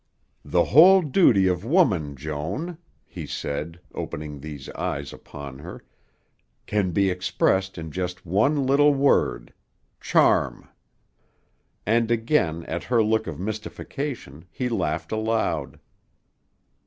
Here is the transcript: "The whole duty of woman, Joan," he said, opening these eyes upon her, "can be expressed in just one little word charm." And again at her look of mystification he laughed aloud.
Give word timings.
"The 0.43 0.63
whole 0.63 1.03
duty 1.03 1.45
of 1.45 1.63
woman, 1.63 2.15
Joan," 2.15 2.79
he 3.05 3.27
said, 3.27 3.79
opening 3.93 4.39
these 4.39 4.67
eyes 4.71 5.13
upon 5.13 5.59
her, 5.59 5.83
"can 6.65 6.89
be 6.89 7.11
expressed 7.11 7.77
in 7.77 7.91
just 7.91 8.25
one 8.25 8.65
little 8.65 8.95
word 8.95 9.53
charm." 9.99 10.67
And 11.85 12.09
again 12.09 12.63
at 12.65 12.85
her 12.85 13.03
look 13.03 13.27
of 13.27 13.39
mystification 13.39 14.45
he 14.49 14.69
laughed 14.69 15.11
aloud. 15.11 15.79